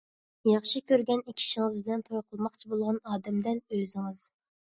[0.51, 4.27] ياخشى كۆرگەن كىشىڭىز بىلەن توي قىلماقچى بولغان ئادەم دەل ئۆزىڭىز!